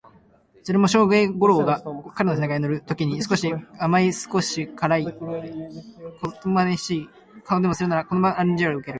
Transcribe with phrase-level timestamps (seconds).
[0.63, 1.83] それも平生吾輩が
[2.15, 4.11] 彼の背中へ乗る時に少しは好い
[7.43, 8.87] 顔でもするならこの漫罵も甘んじて受けるが、